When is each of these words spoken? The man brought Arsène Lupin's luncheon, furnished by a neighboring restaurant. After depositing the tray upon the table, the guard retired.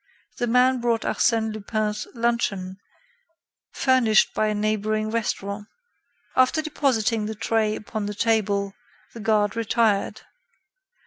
The 0.39 0.47
man 0.47 0.81
brought 0.81 1.03
Arsène 1.03 1.53
Lupin's 1.53 2.07
luncheon, 2.15 2.77
furnished 3.71 4.33
by 4.33 4.47
a 4.47 4.55
neighboring 4.55 5.11
restaurant. 5.11 5.67
After 6.35 6.63
depositing 6.63 7.27
the 7.27 7.35
tray 7.35 7.75
upon 7.75 8.07
the 8.07 8.15
table, 8.15 8.73
the 9.13 9.19
guard 9.19 9.55
retired. 9.55 10.21